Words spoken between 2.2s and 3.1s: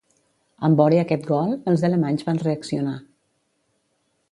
van reaccionar.